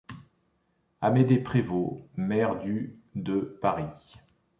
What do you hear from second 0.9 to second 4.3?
Amédée Prévost, maire du de Paris.